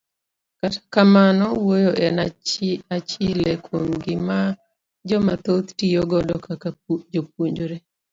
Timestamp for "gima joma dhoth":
4.03-5.69